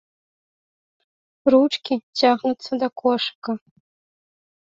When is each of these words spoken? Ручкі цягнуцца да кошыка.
Ручкі 1.55 1.95
цягнуцца 2.21 2.71
да 2.85 2.91
кошыка. 3.01 3.51